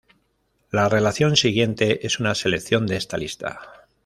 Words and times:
La 0.71 0.89
relación 0.89 1.35
siguiente 1.35 2.07
es 2.07 2.19
una 2.19 2.33
selección 2.33 2.87
de 2.87 2.95
esta 2.97 3.17
lista. 3.17 3.59